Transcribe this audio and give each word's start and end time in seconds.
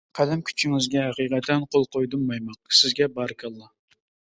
قەلەم 0.19 0.39
كۈچىڭىزگە 0.47 1.03
ھەقىقەتەن 1.09 1.67
قول 1.77 1.87
قويدۇم 1.99 2.27
مايماق. 2.33 2.77
سىزگە 2.83 3.15
بارىكاللا. 3.23 3.75